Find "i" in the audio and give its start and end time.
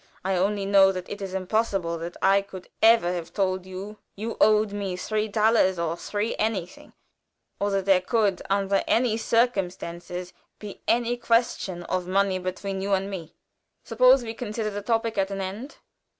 0.25-0.35, 2.23-2.41